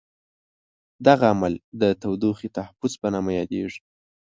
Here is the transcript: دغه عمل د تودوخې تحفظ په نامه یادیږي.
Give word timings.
دغه 1.07 1.25
عمل 1.33 1.53
د 1.81 1.83
تودوخې 2.01 2.47
تحفظ 2.57 2.91
په 3.01 3.07
نامه 3.13 3.31
یادیږي. 3.39 3.79